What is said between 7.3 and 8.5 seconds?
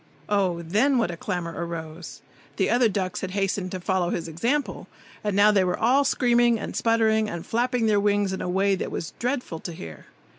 flapping their wings in a